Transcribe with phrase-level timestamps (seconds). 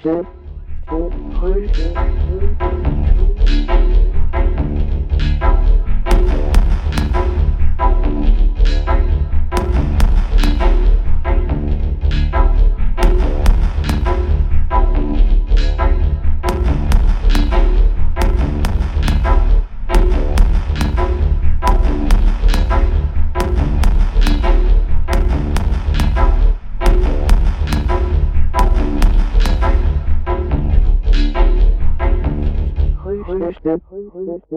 [0.00, 0.26] Two,
[0.88, 2.91] two, three, two, three.
[33.64, 34.52] Oui, oui, oui.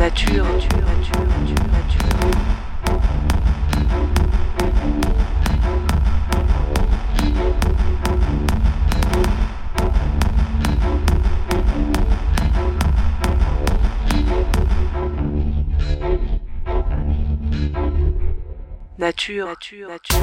[0.00, 2.59] Nature, nature, nature, nature, nature.
[19.10, 20.20] Nature, nature, nature,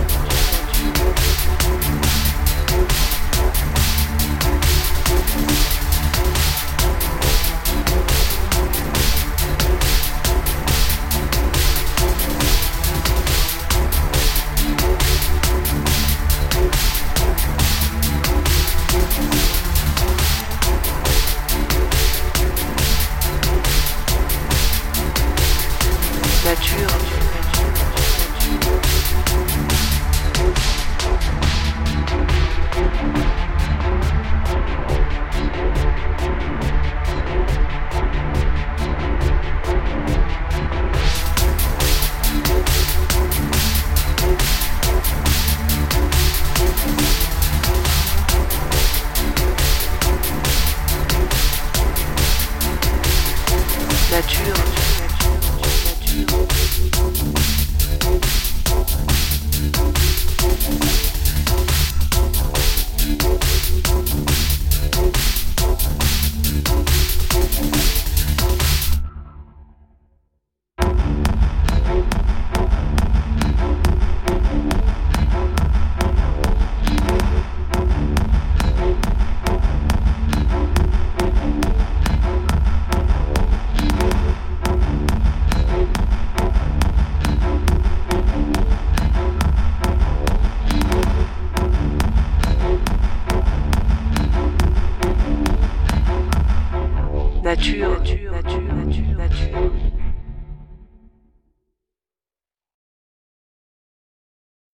[26.45, 27.16] nature.
[54.27, 54.76] Nature,